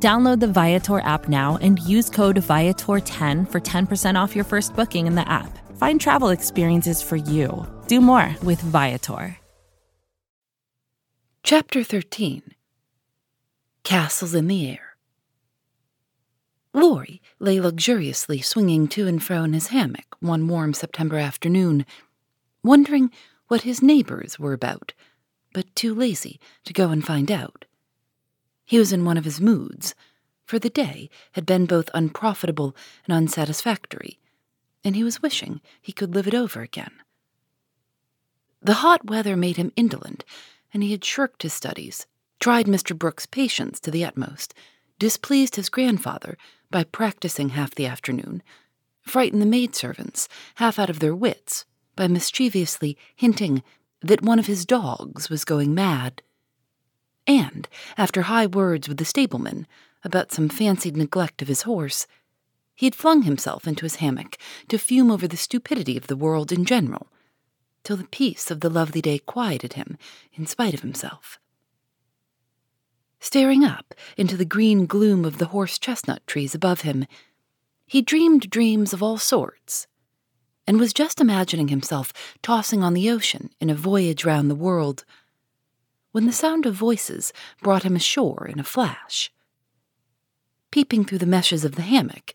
[0.00, 5.08] Download the Viator app now and use code Viator10 for 10% off your first booking
[5.08, 5.58] in the app.
[5.76, 7.66] Find travel experiences for you.
[7.88, 9.36] Do more with Viator.
[11.42, 12.42] Chapter 13
[13.82, 14.96] Castles in the Air.
[16.72, 21.84] Laurie lay luxuriously swinging to and fro in his hammock one warm September afternoon,
[22.62, 23.10] wondering
[23.48, 24.92] what his neighbors were about,
[25.52, 27.64] but too lazy to go and find out.
[28.68, 29.94] He was in one of his moods,
[30.44, 32.76] for the day had been both unprofitable
[33.06, 34.18] and unsatisfactory,
[34.84, 36.92] and he was wishing he could live it over again.
[38.60, 40.22] The hot weather made him indolent,
[40.74, 42.06] and he had shirked his studies,
[42.40, 42.94] tried Mr.
[42.94, 44.52] Brooke's patience to the utmost,
[44.98, 46.36] displeased his grandfather
[46.70, 48.42] by practicing half the afternoon,
[49.00, 51.64] frightened the maidservants half out of their wits
[51.96, 53.62] by mischievously hinting
[54.02, 56.20] that one of his dogs was going mad.
[57.28, 59.66] And, after high words with the stableman
[60.02, 62.06] about some fancied neglect of his horse,
[62.74, 64.38] he had flung himself into his hammock
[64.68, 67.08] to fume over the stupidity of the world in general,
[67.84, 69.98] till the peace of the lovely day quieted him
[70.32, 71.38] in spite of himself.
[73.20, 77.04] Staring up into the green gloom of the horse chestnut trees above him,
[77.86, 79.86] he dreamed dreams of all sorts,
[80.66, 85.04] and was just imagining himself tossing on the ocean in a voyage round the world,
[86.12, 87.32] when the sound of voices
[87.62, 89.30] brought him ashore in a flash.
[90.70, 92.34] Peeping through the meshes of the hammock,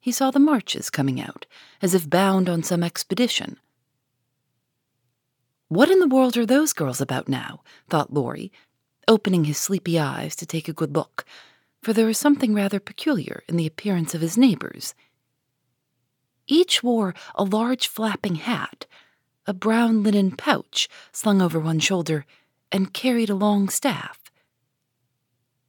[0.00, 1.46] he saw the Marches coming out,
[1.82, 3.58] as if bound on some expedition.
[5.68, 7.62] What in the world are those girls about now?
[7.88, 8.52] thought Laurie,
[9.06, 11.24] opening his sleepy eyes to take a good look,
[11.82, 14.94] for there was something rather peculiar in the appearance of his neighbors.
[16.46, 18.86] Each wore a large flapping hat,
[19.46, 22.24] a brown linen pouch slung over one shoulder,
[22.70, 24.20] and carried a long staff.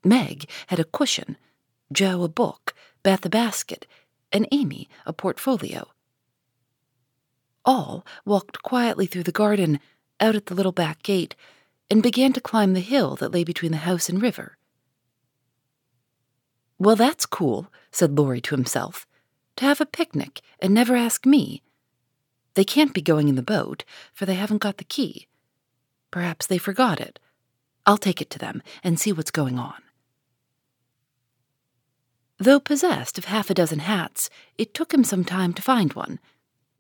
[0.04, 1.38] Meg had a cushion,
[1.92, 2.74] Jo a book,
[3.04, 3.86] Beth a basket,
[4.32, 5.88] and Amy a portfolio.
[7.66, 9.80] All walked quietly through the garden,
[10.20, 11.36] out at the little back gate,
[11.90, 14.58] and began to climb the hill that lay between the house and river.
[16.78, 19.06] Well, that's cool, said Laurie to himself,
[19.58, 21.62] to have a picnic and never ask me.
[22.54, 23.84] They can't be going in the boat,
[24.14, 25.28] for they haven't got the key.
[26.12, 27.20] Perhaps they forgot it.
[27.86, 29.82] I'll take it to them and see what's going on.
[32.38, 36.20] Though possessed of half a dozen hats, it took him some time to find one.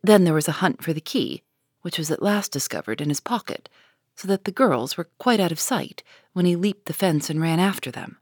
[0.01, 1.43] Then there was a hunt for the key,
[1.81, 3.67] which was at last discovered in his pocket,
[4.15, 6.03] so that the girls were quite out of sight
[6.33, 8.17] when he leaped the fence and ran after them.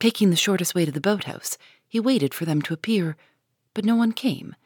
[0.00, 1.56] Taking the shortest way to the boathouse,
[1.86, 3.16] he waited for them to appear,
[3.74, 4.56] but no one came,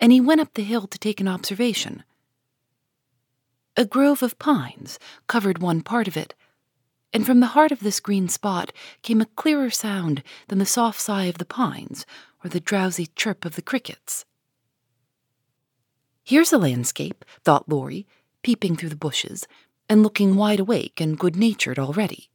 [0.00, 2.04] and he went up the hill to take an observation.
[3.76, 6.34] A grove of pines covered one part of it,
[7.12, 11.00] and from the heart of this green spot came a clearer sound than the soft
[11.00, 12.04] sigh of the pines
[12.44, 14.26] or the drowsy chirp of the crickets.
[16.22, 18.06] Here's a landscape, thought Laurie,
[18.42, 19.46] peeping through the bushes
[19.88, 22.28] and looking wide awake and good natured already.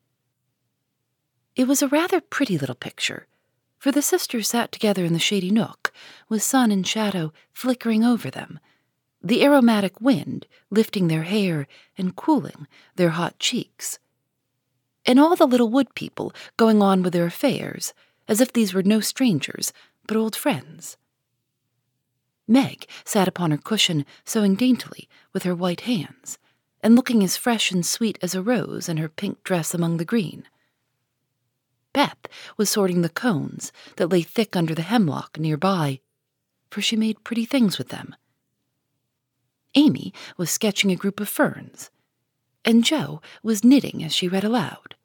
[1.56, 3.28] It was a rather pretty little picture,
[3.78, 5.92] for the sisters sat together in the shady nook,
[6.30, 8.59] with sun and shadow flickering over them,
[9.28, 11.68] the aromatic wind lifting their hair
[11.98, 12.66] and cooling
[12.96, 14.00] their hot cheeks.
[15.06, 17.94] And all the little wood people going on with their affairs,
[18.28, 19.74] as if these were no strangers,
[20.08, 20.96] but old friends.
[22.48, 26.38] Meg sat upon her cushion, sewing daintily with her white hands,
[26.82, 30.06] and looking as fresh and sweet as a rose in her pink dress among the
[30.06, 30.48] green.
[31.92, 36.00] Beth was sorting the cones that lay thick under the hemlock near by,
[36.70, 38.16] for she made pretty things with them.
[39.78, 41.91] Amy was sketching a group of ferns,
[42.66, 44.96] and Jo was knitting as she read aloud.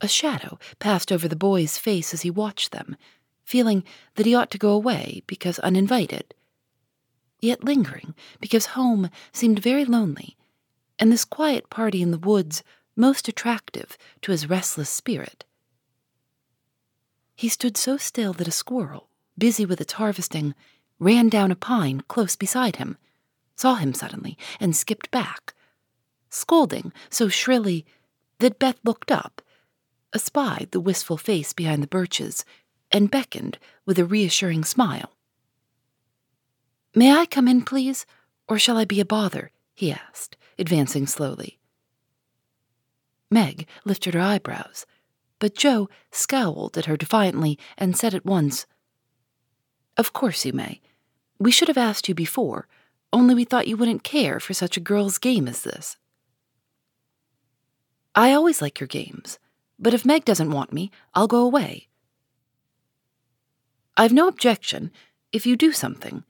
[0.00, 2.96] A shadow passed over the boy's face as he watched them,
[3.44, 3.84] feeling
[4.14, 6.34] that he ought to go away because uninvited,
[7.40, 10.38] yet lingering because home seemed very lonely,
[10.98, 12.62] and this quiet party in the woods
[12.96, 15.44] most attractive to his restless spirit.
[17.36, 20.54] He stood so still that a squirrel, busy with its harvesting,
[21.02, 22.96] ran down a pine close beside him,
[23.56, 25.52] saw him suddenly, and skipped back,
[26.30, 27.84] scolding so shrilly
[28.38, 29.42] that Beth looked up,
[30.14, 32.44] espied the wistful face behind the birches,
[32.92, 35.16] and beckoned with a reassuring smile.
[36.94, 38.06] May I come in, please,
[38.48, 39.50] or shall I be a bother?
[39.74, 41.58] he asked, advancing slowly.
[43.30, 44.86] Meg lifted her eyebrows,
[45.40, 48.66] but Jo scowled at her defiantly and said at once,
[49.96, 50.80] Of course you may.
[51.42, 52.68] We should have asked you before,
[53.12, 55.96] only we thought you wouldn't care for such a girl's game as this.
[58.14, 59.40] I always like your games,
[59.76, 61.88] but if Meg doesn't want me, I'll go away.
[63.96, 64.92] I've no objection
[65.32, 66.22] if you do something.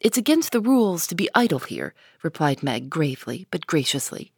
[0.00, 4.32] It's against the rules to be idle here, replied Meg gravely but graciously.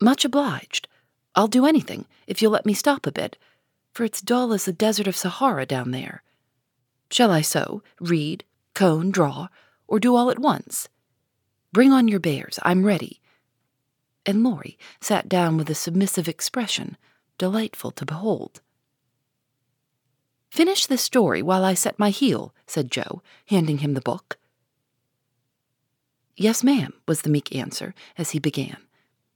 [0.00, 0.86] Much obliged.
[1.34, 3.36] I'll do anything if you'll let me stop a bit,
[3.92, 6.22] for it's dull as the desert of Sahara down there.
[7.10, 9.48] Shall I sew, read, cone, draw,
[9.88, 10.88] or do all at once?
[11.72, 13.20] Bring on your bears, I'm ready.
[14.24, 16.96] And Laurie sat down with a submissive expression,
[17.38, 18.60] delightful to behold.
[20.50, 24.38] Finish this story while I set my heel, said Jo, handing him the book.
[26.36, 28.78] Yes, ma'am, was the meek answer as he began,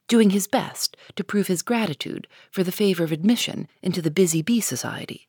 [0.09, 4.43] doing his best to prove his gratitude for the favor of admission into the Busy
[4.43, 5.29] Bee Society.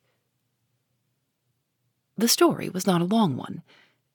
[2.16, 3.62] The story was not a long one,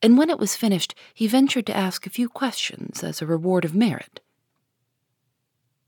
[0.02, 3.64] and when it was finished, he ventured to ask a few questions as a reward
[3.64, 4.22] of merit.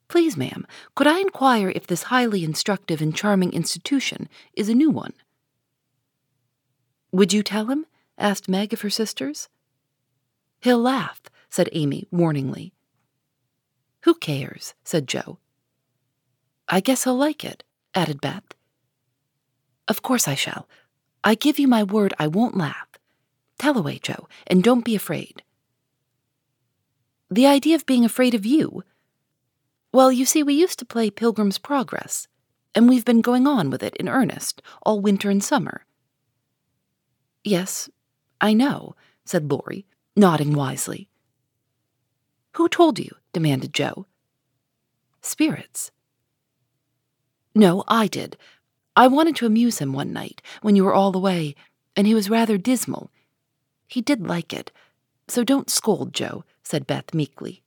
[0.08, 4.92] Please, ma'am, could I inquire if this highly instructive and charming institution is a new
[4.92, 5.14] one?
[7.12, 7.88] Would you tell him?
[8.18, 9.50] asked Meg of her sisters.
[10.62, 12.74] He'll laugh, said Amy warningly.
[14.02, 14.76] Who cares?
[14.84, 15.40] said Jo.
[16.68, 17.64] I guess he'll like it,
[17.96, 18.54] added Beth.
[19.88, 20.68] Of course I shall.
[21.24, 22.88] I give you my word I won't laugh.
[23.58, 25.44] Tell away, Jo, and don't be afraid.
[27.32, 28.84] The idea of being afraid of you?
[29.92, 32.28] Well, you see, we used to play Pilgrim's Progress,
[32.76, 35.86] and we've been going on with it in earnest all winter and summer.
[37.44, 37.90] Yes,
[38.42, 39.86] I know, said Laurie,
[40.16, 41.10] nodding wisely.
[42.58, 43.16] Who told you?
[43.32, 44.06] demanded Jo.
[45.22, 45.92] Spirits.
[47.56, 48.38] No, I did.
[48.96, 51.56] I wanted to amuse him one night when you were all away,
[51.96, 53.12] and he was rather dismal
[53.94, 54.72] he did like it,
[55.28, 57.62] so don't scold, Jo, said Beth meekly.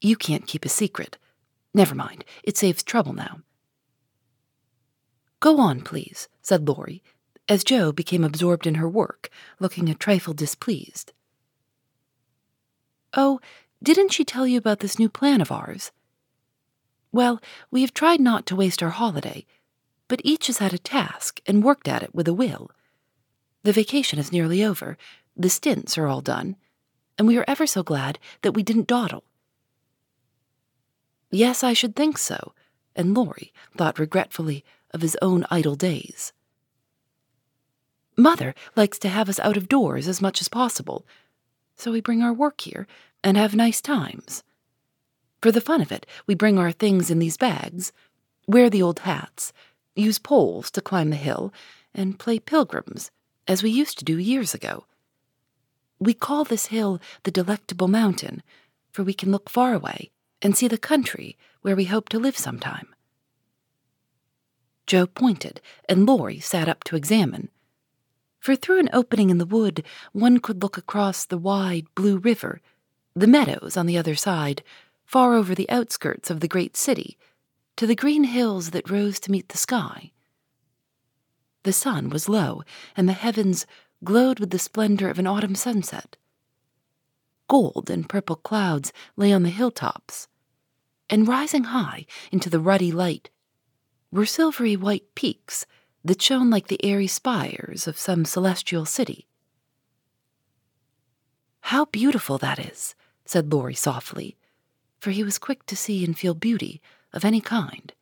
[0.00, 1.18] You can't keep a secret.
[1.74, 3.40] Never mind, it saves trouble now.
[5.40, 7.02] Go on, please, said Laurie,
[7.48, 9.28] as Jo became absorbed in her work,
[9.58, 11.12] looking a trifle displeased.
[13.12, 13.40] Oh,
[13.82, 15.90] didn't she tell you about this new plan of ours?
[17.14, 17.40] Well,
[17.70, 19.46] we have tried not to waste our holiday,
[20.08, 22.72] but each has had a task and worked at it with a will.
[23.62, 24.98] The vacation is nearly over,
[25.36, 26.56] the stints are all done,
[27.16, 29.22] and we are ever so glad that we didn't dawdle.
[31.30, 32.52] Yes, I should think so,
[32.96, 36.32] and Laurie thought regretfully of his own idle days.
[38.16, 41.06] Mother likes to have us out of doors as much as possible,
[41.76, 42.88] so we bring our work here
[43.22, 44.42] and have nice times.
[45.44, 47.92] For the fun of it, we bring our things in these bags,
[48.48, 49.52] wear the old hats,
[49.94, 51.52] use poles to climb the hill,
[51.94, 53.10] and play pilgrims
[53.46, 54.86] as we used to do years ago.
[55.98, 58.42] We call this hill the Delectable Mountain,
[58.90, 60.10] for we can look far away
[60.40, 62.94] and see the country where we hope to live sometime.
[64.86, 67.50] Jo pointed, and Laurie sat up to examine.
[68.40, 72.62] For through an opening in the wood, one could look across the wide blue river,
[73.14, 74.62] the meadows on the other side,
[75.04, 77.18] far over the outskirts of the great city,
[77.76, 80.12] to the green hills that rose to meet the sky.
[81.64, 82.62] The sun was low,
[82.96, 83.66] and the heavens
[84.02, 86.16] glowed with the splendor of an autumn sunset.
[87.48, 90.28] Gold and purple clouds lay on the hilltops,
[91.10, 93.30] and rising high into the ruddy light
[94.10, 95.66] were silvery white peaks
[96.04, 99.26] that shone like the airy spires of some celestial city.
[101.60, 102.94] How beautiful that is,
[103.24, 104.36] said Laurie softly,
[105.04, 106.80] for he was quick to see and feel beauty
[107.12, 107.92] of any kind.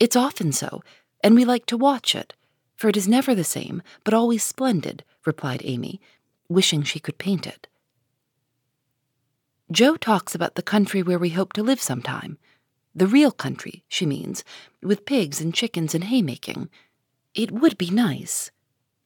[0.00, 0.82] It's often so
[1.22, 2.32] and we like to watch it,
[2.76, 6.00] for it is never the same, but always splendid, replied Amy,
[6.48, 7.66] wishing she could paint it.
[9.70, 12.38] Jo talks about the country where we hope to live sometime.
[12.94, 14.44] The real country, she means,
[14.82, 16.70] with pigs and chickens and haymaking.
[17.34, 18.50] It would be nice.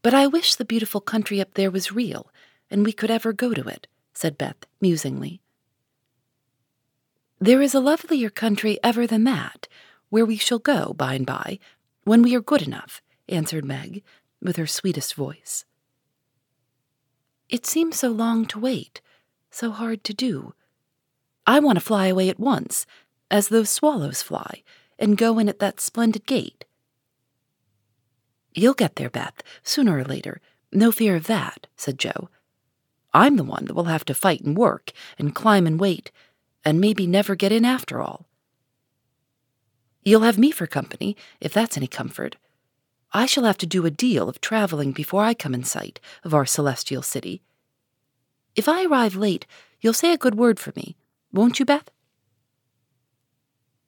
[0.02, 2.30] But I wish the beautiful country up there was real,
[2.70, 5.41] and we could ever go to it, said Beth musingly.
[7.42, 9.66] There is a lovelier country ever than that,
[10.10, 11.58] where we shall go by and by,
[12.04, 14.04] when we are good enough, answered Meg,
[14.40, 15.64] with her sweetest voice.
[17.48, 19.00] It seems so long to wait,
[19.50, 20.54] so hard to do.
[21.44, 22.86] I want to fly away at once,
[23.28, 24.62] as those swallows fly,
[24.96, 26.64] and go in at that splendid gate,
[28.54, 30.40] You'll get there, Beth, sooner or later.
[30.70, 32.28] No fear of that, said Jo.
[33.12, 36.12] I'm the one that will have to fight and work and climb and wait,
[36.64, 38.26] and maybe never get in after all.
[40.04, 42.36] You'll have me for company, if that's any comfort.
[43.12, 46.34] I shall have to do a deal of traveling before I come in sight of
[46.34, 47.42] our celestial city.
[48.56, 49.46] If I arrive late,
[49.80, 50.96] you'll say a good word for me,
[51.32, 51.90] won't you, Beth?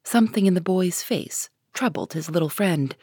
[0.03, 2.95] Something in the boy's face troubled his little friend,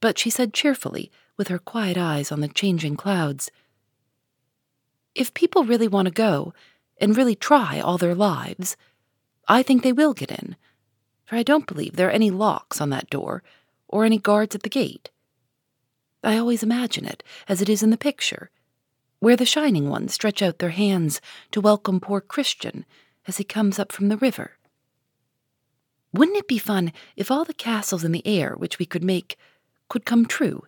[0.00, 3.50] but she said cheerfully, with her quiet eyes on the changing clouds,
[5.14, 6.52] If people really want to go,
[7.00, 8.76] and really try all their lives,
[9.46, 10.56] I think they will get in,
[11.24, 13.42] for I don't believe there are any locks on that door
[13.88, 15.10] or any guards at the gate.
[16.22, 18.50] I always imagine it as it is in the picture,
[19.20, 21.20] where the shining ones stretch out their hands
[21.52, 22.84] to welcome poor Christian
[23.26, 24.52] as he comes up from the river.
[26.12, 29.36] Wouldn't it be fun if all the castles in the air which we could make
[29.88, 30.64] could come true,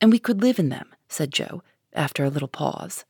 [0.00, 0.88] and we could live in them?
[1.08, 3.04] said Jo, after a little pause.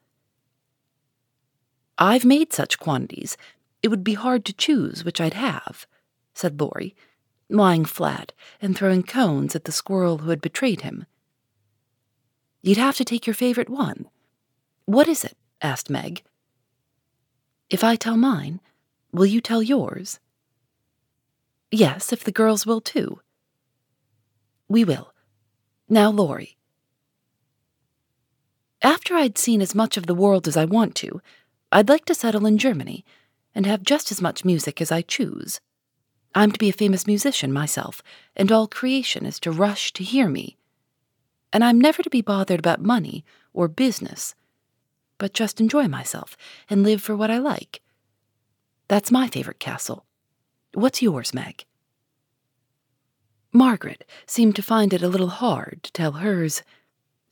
[1.99, 3.37] I've made such quantities,
[3.83, 5.87] it would be hard to choose which I'd have,
[6.35, 6.95] said Laurie,
[7.49, 11.07] lying flat and throwing cones at the squirrel who had betrayed him.
[12.63, 14.07] You'd have to take your favorite one.
[14.87, 15.37] What is it?
[15.61, 16.23] asked Meg.
[17.69, 18.61] If I tell mine,
[19.13, 20.21] will you tell yours?
[21.71, 23.21] Yes, if the girls will too.
[24.69, 25.13] We will.
[25.89, 26.57] Now, Laurie.
[28.83, 31.21] After I'd seen as much of the world as I want to,
[31.71, 33.05] I'd like to settle in Germany
[33.55, 35.61] and have just as much music as I choose.
[36.35, 38.03] I'm to be a famous musician myself,
[38.35, 40.57] and all creation is to rush to hear me
[41.53, 44.35] and I'm never to be bothered about money or business,
[45.19, 46.37] but just enjoy myself
[46.71, 47.83] and live for what I like.
[48.89, 50.07] That's my favorite castle.
[50.75, 51.65] What's yours, Meg?
[53.53, 56.63] Margaret seemed to find it a little hard to tell hers,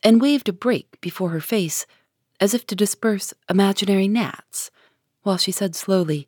[0.03, 1.85] and waved a brake before her face
[2.39, 4.71] as if to disperse imaginary gnats,
[5.23, 6.27] while she said slowly,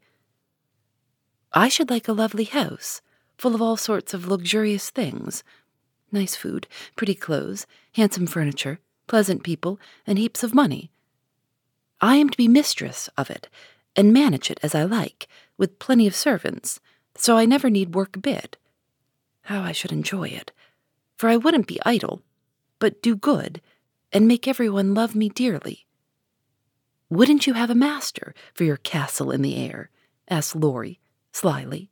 [1.52, 3.02] I should like a lovely house,
[3.38, 5.44] full of all sorts of luxurious things
[6.14, 10.92] Nice food, pretty clothes, handsome furniture, pleasant people, and heaps of money.
[12.02, 13.50] I am to be mistress of it,
[13.96, 16.80] and manage it as I like, with plenty of servants,
[17.16, 18.58] so I never need work a bit.
[19.42, 20.52] How I should enjoy it,
[21.18, 22.22] for I wouldn't be idle,
[22.78, 23.60] but do good,
[24.12, 25.88] and make everyone love me dearly.
[27.14, 29.92] Wouldn't you have a master for your castle in the air?
[30.28, 31.00] asked Laurie,
[31.32, 31.92] slyly.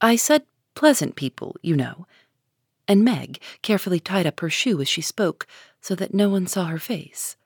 [0.00, 0.42] I said
[0.74, 2.08] pleasant people, you know,
[2.88, 5.46] and Meg carefully tied up her shoe as she spoke
[5.80, 7.36] so that no one saw her face.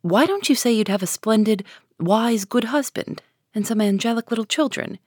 [0.00, 1.64] Why don't you say you'd have a splendid,
[1.98, 3.20] wise, good husband
[3.52, 5.00] and some angelic little children?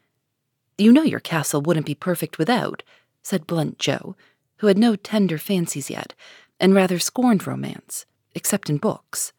[0.77, 2.83] You know your castle wouldn't be perfect without,
[3.23, 4.17] said blunt Jo,
[4.57, 6.13] who had no tender fancies yet
[6.59, 8.05] and rather scorned romance,
[8.35, 9.33] except in books.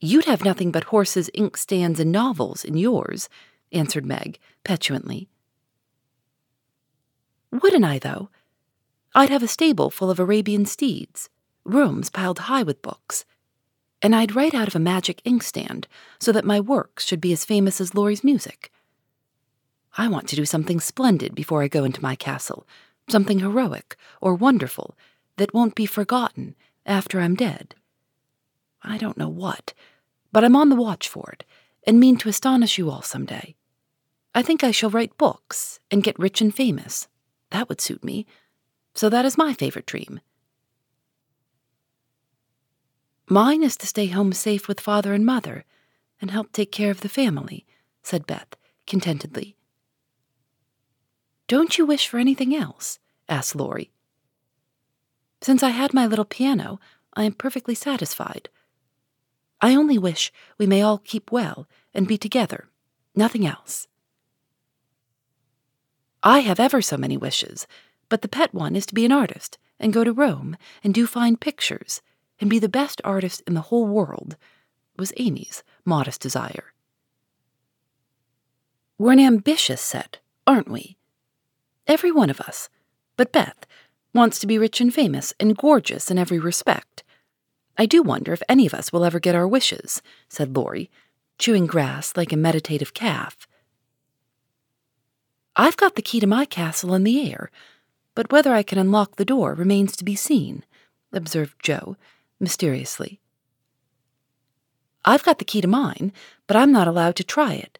[0.00, 3.28] You'd have nothing but horses, inkstands, and novels in yours,
[3.72, 5.28] answered Meg petulantly.
[7.50, 8.28] Wouldn't I, though?
[9.14, 11.30] I'd have a stable full of Arabian steeds,
[11.64, 13.24] rooms piled high with books,
[14.02, 15.86] and I'd write out of a magic inkstand
[16.18, 18.70] so that my works should be as famous as Laurie's music.
[19.96, 22.66] I want to do something splendid before I go into my castle,
[23.08, 24.98] something heroic or wonderful
[25.36, 27.74] that won't be forgotten after I'm dead.
[28.82, 29.72] I don't know what,
[30.32, 31.44] but I'm on the watch for it
[31.86, 33.56] and mean to astonish you all some day.
[34.34, 37.08] I think I shall write books and get rich and famous.
[37.50, 38.26] That would suit me.
[38.94, 40.20] So that is my favorite dream.
[43.28, 45.64] Mine is to stay home safe with father and mother
[46.20, 47.64] and help take care of the family,
[48.02, 49.56] said Beth contentedly.
[51.46, 52.98] Don't you wish for anything else?
[53.28, 53.93] asked Laurie.
[55.44, 56.80] Since I had my little piano,
[57.12, 58.48] I am perfectly satisfied.
[59.60, 62.70] I only wish we may all keep well and be together,
[63.14, 63.86] nothing else.
[66.22, 67.66] I have ever so many wishes,
[68.08, 71.06] but the pet one is to be an artist and go to Rome and do
[71.06, 72.00] fine pictures
[72.40, 74.38] and be the best artist in the whole world,
[74.96, 76.72] was Amy's modest desire.
[78.96, 80.96] We're an ambitious set, aren't we?
[81.86, 82.70] Every one of us,
[83.18, 83.66] but Beth
[84.14, 87.02] wants to be rich and famous and gorgeous in every respect.
[87.76, 90.90] I do wonder if any of us will ever get our wishes, said Laurie,
[91.38, 93.48] chewing grass like a meditative calf.
[95.56, 97.50] I've got the key to my castle in the air,
[98.14, 100.64] but whether I can unlock the door remains to be seen,
[101.12, 101.96] observed Jo,
[102.38, 103.20] mysteriously.
[105.04, 106.12] I've got the key to mine,
[106.46, 107.78] but I'm not allowed to try it.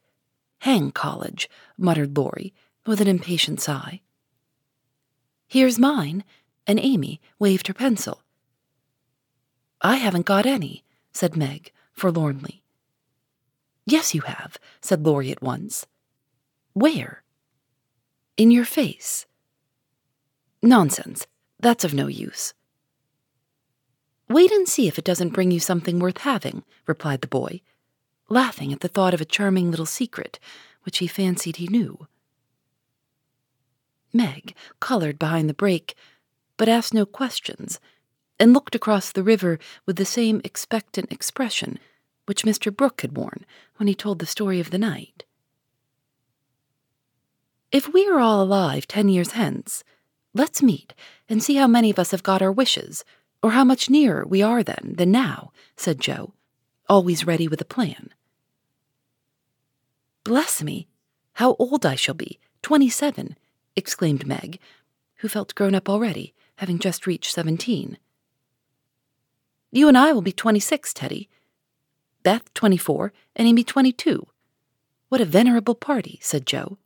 [0.59, 1.49] Hang college,
[1.79, 2.53] muttered Laurie,
[2.87, 4.01] with an impatient sigh.
[5.47, 6.25] Here's mine,
[6.67, 8.23] and Amy waved her pencil.
[9.81, 12.63] I haven't got any, said Meg forlornly.
[13.87, 15.87] Yes, you have, said Laurie at once.
[16.73, 17.23] Where?
[18.37, 19.27] In your face.
[20.63, 21.27] Nonsense.
[21.61, 22.55] That's of no use.
[24.29, 27.61] Wait and see if it doesn't bring you something worth having, replied the boy,
[28.29, 30.39] laughing at the thought of a charming little secret
[30.85, 32.07] which he fancied he knew.
[34.15, 35.95] Meg colored behind the brake,
[36.57, 37.81] but asked no questions,
[38.39, 41.79] and looked across the river with the same expectant expression
[42.27, 42.75] which Mr.
[42.75, 43.45] Brooke had worn
[43.77, 45.25] when he told the story of the night.
[47.71, 49.85] If we are all alive ten years hence,
[50.33, 50.95] let's meet
[51.29, 53.05] and see how many of us have got our wishes,
[53.43, 56.33] or how much nearer we are then than now, said Jo,
[56.89, 58.11] always ready with a plan.
[60.23, 60.89] Bless me,
[61.35, 63.37] how old I shall be, twenty seven,
[63.77, 64.59] exclaimed Meg,
[65.17, 67.99] who felt grown up already, having just reached seventeen.
[69.71, 71.29] You and I will be twenty six, Teddy.
[72.23, 74.27] Beth, twenty four, and Amy, twenty two.
[75.09, 76.79] What a venerable party, said Jo.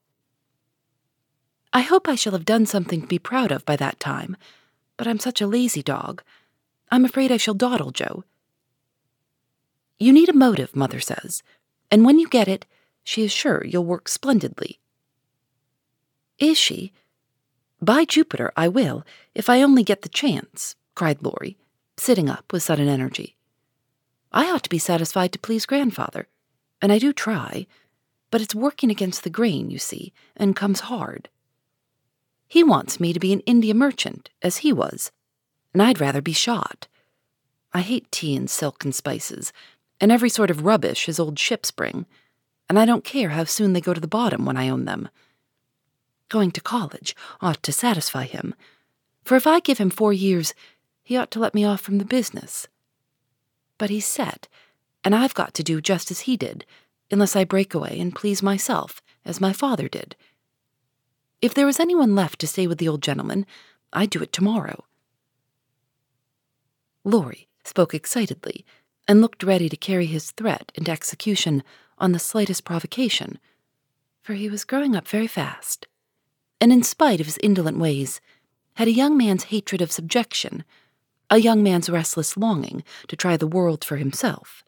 [1.73, 4.37] I hope I shall have done something to be proud of by that time,
[4.97, 6.23] but I'm such a lazy dog.
[6.91, 8.25] I'm afraid I shall dawdle, Jo.
[9.99, 11.43] You need a motive, Mother says,
[11.91, 12.67] and when you get it,
[13.05, 14.79] she is sure you'll work splendidly.
[16.39, 16.93] Is she?
[17.81, 19.05] By Jupiter, I will,
[19.35, 21.57] if I only get the chance, cried Laurie,
[21.97, 23.37] sitting up with sudden energy.
[24.33, 26.29] I ought to be satisfied to please grandfather,
[26.83, 27.67] and I do try,
[28.31, 31.29] but it's working against the grain, you see, and comes hard.
[32.47, 35.11] He wants me to be an India merchant, as he was,
[35.73, 36.89] and I'd rather be shot.
[37.73, 39.53] I hate tea and silk and spices,
[40.01, 42.07] and every sort of rubbish his old ships bring,
[42.69, 45.09] and I don't care how soon they go to the bottom when I own them.
[46.29, 48.55] Going to college ought to satisfy him,
[49.25, 50.55] for if I give him four years,
[51.03, 52.67] he ought to let me off from the business.
[53.79, 54.49] But he's set,
[55.05, 56.67] and I've got to do just as he did,
[57.11, 60.17] unless I break away and please myself, as my father did
[61.41, 63.47] if there was anyone left to stay with the old gentleman,
[63.93, 64.85] I'd do it tomorrow.
[67.05, 68.65] Laurie spoke excitedly
[69.07, 71.63] and looked ready to carry his threat into execution
[71.99, 73.39] on the slightest provocation,
[74.21, 75.87] for he was growing up very fast,
[76.61, 78.21] and in spite of his indolent ways,
[78.75, 80.65] had a young man's hatred of subjection,
[81.31, 84.65] a young man's restless longing to try the world for himself.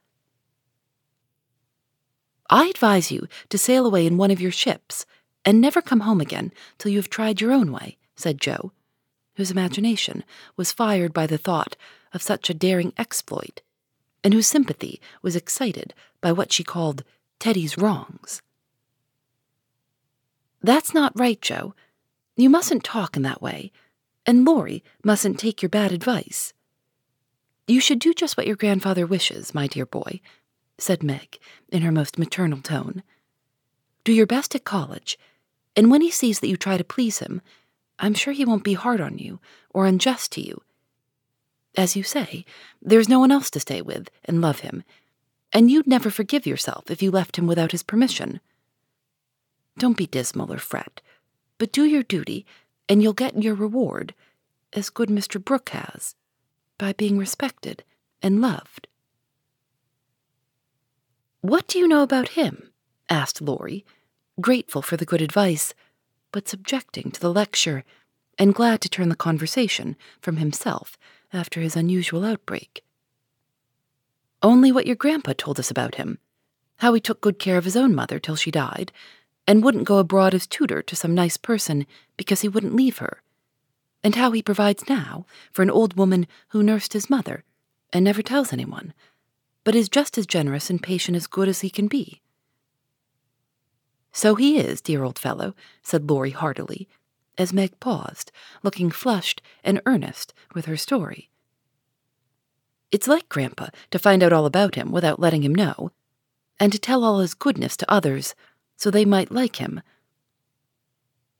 [2.48, 5.06] I advise you to sail away in one of your ships
[5.44, 8.72] and never come home again till you have tried your own way, said Jo,
[9.36, 10.24] whose imagination
[10.56, 11.76] was fired by the thought
[12.12, 13.62] of such a daring exploit,
[14.24, 17.04] and whose sympathy was excited by what she called
[17.38, 18.42] Teddy's wrongs.
[20.62, 21.74] That's not right, Jo.
[22.36, 23.72] You mustn't talk in that way,
[24.26, 26.52] and Laurie mustn't take your bad advice.
[27.66, 30.20] You should do just what your grandfather wishes, my dear boy,
[30.78, 33.02] said Meg in her most maternal tone.
[34.04, 35.18] Do your best at college
[35.76, 37.40] and when he sees that you try to please him,
[37.98, 40.62] I'm sure he won't be hard on you or unjust to you.
[41.76, 42.44] As you say,
[42.82, 44.82] there's no one else to stay with and love him,
[45.52, 48.40] and you'd never forgive yourself if you left him without his permission.
[49.80, 51.00] Don't be dismal or fret,
[51.56, 52.44] but do your duty,
[52.86, 54.14] and you'll get your reward,
[54.74, 55.42] as good Mr.
[55.42, 56.14] Brooke has,
[56.76, 57.82] by being respected
[58.20, 58.88] and loved.
[61.40, 62.70] What do you know about him?
[63.08, 63.86] asked Laurie
[64.38, 65.72] grateful for the good advice,
[66.30, 67.82] but subjecting to the lecture,
[68.38, 70.98] and glad to turn the conversation from himself
[71.32, 72.84] after his unusual outbreak.
[74.42, 76.18] Only what your grandpa told us about him
[76.80, 78.90] how he took good care of his own mother till she died,
[79.50, 81.84] and wouldn't go abroad as tutor to some nice person
[82.16, 83.20] because he wouldn't leave her,
[84.00, 87.42] and how he provides now for an old woman who nursed his mother
[87.92, 88.94] and never tells anyone,
[89.64, 92.20] but is just as generous and patient as good as he can be.
[94.12, 96.88] So he is, dear old fellow, said Laurie heartily,
[97.36, 98.30] as Meg paused,
[98.62, 101.28] looking flushed and earnest with her story.
[102.92, 105.90] It's like Grandpa to find out all about him without letting him know,
[106.60, 108.36] and to tell all his goodness to others
[108.80, 109.82] so they might like him.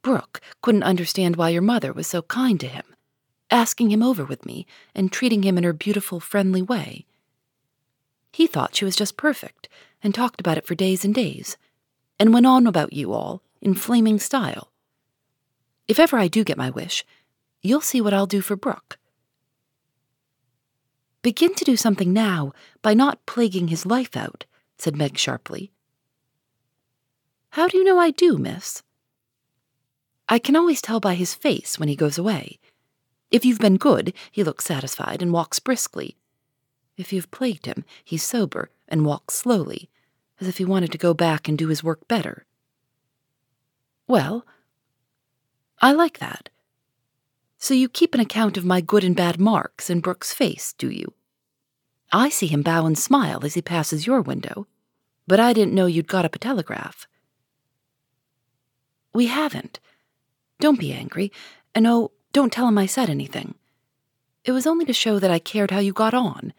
[0.03, 2.85] Brooke couldn't understand why your mother was so kind to him,
[3.51, 7.07] asking him over with me and treating him in her beautiful, friendly way.
[8.31, 9.71] He thought she was just perfect
[10.03, 11.57] and talked about it for days and days
[12.19, 14.71] and went on about you all in flaming style.
[15.89, 17.07] If ever I do get my wish,
[17.63, 18.99] you'll see what I'll do for Brooke.
[21.23, 24.45] Begin to do something now by not plaguing his life out,
[24.77, 25.73] said Meg sharply.
[27.51, 28.83] How do you know I do, miss?
[30.29, 32.61] I can always tell by his face when he goes away.
[33.33, 36.17] If you've been good, he looks satisfied and walks briskly.
[36.97, 39.89] If you've plagued him, he's sober and walks slowly,
[40.41, 42.45] as if he wanted to go back and do his work better.
[44.07, 44.47] Well,
[45.81, 46.51] I like that.
[47.59, 50.89] So you keep an account of my good and bad marks in Brooke's face, do
[50.89, 51.15] you?
[52.13, 54.67] I see him bow and smile as he passes your window,
[55.27, 57.07] but I didn't know you'd got up a telegraph.
[59.13, 59.81] We haven't.
[60.61, 61.33] Don't be angry,
[61.75, 63.55] and oh, don't tell him I said anything.
[64.45, 66.53] It was only to show that I cared how you got on.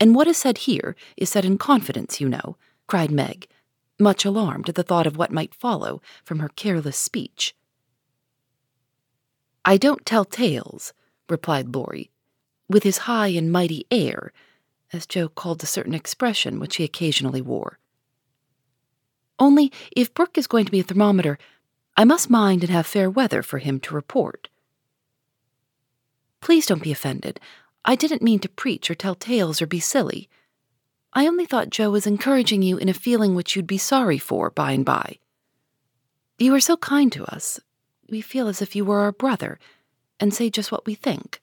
[0.00, 3.46] And what is said here is said in confidence, you know, cried Meg,
[3.98, 7.54] much alarmed at the thought of what might follow from her careless speech.
[9.64, 10.92] I don't tell tales,
[11.28, 12.10] replied Laurie,
[12.68, 14.32] with his high and mighty air,
[14.92, 17.78] as Jo called a certain expression which he occasionally wore.
[19.38, 21.38] Only, if Brooke is going to be a thermometer,
[21.96, 24.48] I must mind and have fair weather for him to report.
[26.40, 27.40] Please don't be offended.
[27.84, 30.28] I didn't mean to preach or tell tales or be silly.
[31.12, 34.50] I only thought Jo was encouraging you in a feeling which you'd be sorry for
[34.50, 35.18] by and by.
[36.38, 37.58] You are so kind to us.
[38.10, 39.58] We feel as if you were our brother,
[40.20, 41.40] and say just what we think.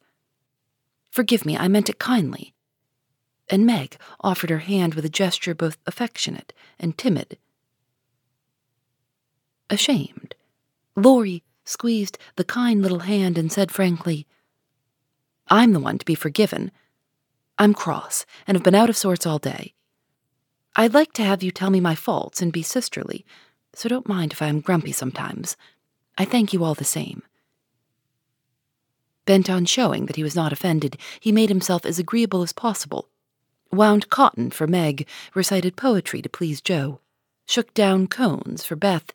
[1.09, 2.53] Forgive me, I meant it kindly.
[3.49, 7.37] And Meg offered her hand with a gesture both affectionate and timid.
[9.69, 10.35] Ashamed,
[10.95, 14.27] Laurie squeezed the kind little hand and said frankly,
[15.47, 16.71] I'm the one to be forgiven.
[17.57, 19.73] I'm cross and have been out of sorts all day.
[20.75, 23.25] I'd like to have you tell me my faults and be sisterly,
[23.73, 25.55] so don't mind if I am grumpy sometimes.
[26.17, 27.23] I thank you all the same.
[29.25, 33.07] Bent on showing that he was not offended, he made himself as agreeable as possible,
[33.71, 36.99] wound cotton for Meg, recited poetry to please Jo,
[37.45, 39.13] shook down cones for Beth,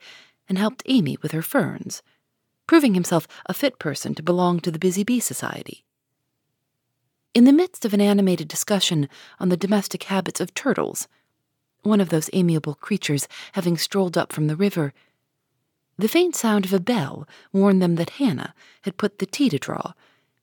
[0.48, 2.02] and helped Amy with her ferns,
[2.66, 5.84] proving himself a fit person to belong to the Busy Bee Society.
[7.34, 9.08] In the midst of an animated discussion
[9.38, 11.06] on the domestic habits of turtles,
[11.82, 14.92] one of those amiable creatures having strolled up from the river,
[15.98, 19.58] the faint sound of a bell warned them that Hannah had put the tea to
[19.58, 19.92] draw,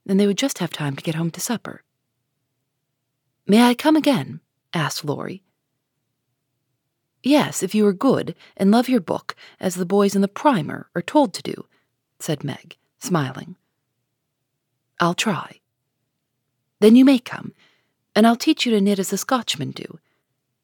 [0.06, 1.84] and they would just have time to get home to supper.
[3.48, 4.42] May I come again?
[4.74, 5.44] asked Laurie.
[7.26, 10.90] Yes, if you are good and love your book, as the boys in the primer
[10.94, 11.66] are told to do,
[12.20, 13.56] said Meg, smiling.
[15.00, 15.60] I'll try.
[16.82, 17.54] Then you may come,
[18.16, 19.98] and I'll teach you to knit as the Scotchmen do.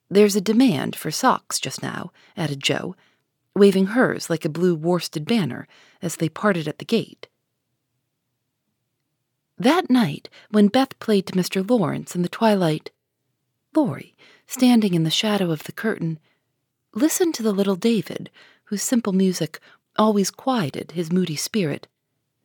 [0.07, 2.95] There's a demand for socks just now, added Jo,
[3.55, 5.67] waving hers like a blue worsted banner
[5.99, 7.27] as they parted at the gate.
[9.57, 11.67] That night, when Beth played to Mr.
[11.67, 12.91] Lawrence in the twilight,
[13.75, 16.19] Laurie, standing in the shadow of the curtain,
[16.93, 18.29] listened to the little David,
[18.65, 19.59] whose simple music
[19.97, 21.87] always quieted his moody spirit,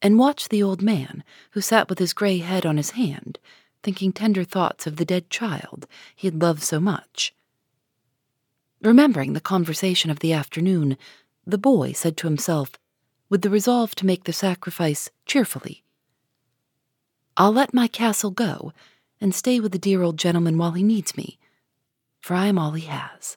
[0.03, 3.39] and watch the old man, who sat with his gray head on his hand,
[3.83, 7.35] thinking tender thoughts of the dead child he had loved so much.
[8.83, 10.97] Remembering the conversation of the afternoon,
[11.47, 12.73] the boy said to himself,
[13.29, 15.83] with the resolve to make the sacrifice cheerfully,
[17.37, 18.73] I'll let my castle go
[19.21, 21.39] and stay with the dear old gentleman while he needs me,
[22.21, 23.37] for I am all he has.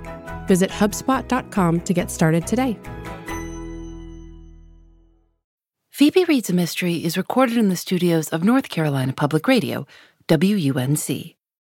[0.51, 2.77] Visit HubSpot.com to get started today.
[5.91, 9.87] Phoebe Reads a Mystery is recorded in the studios of North Carolina Public Radio,
[10.27, 11.37] WUNC.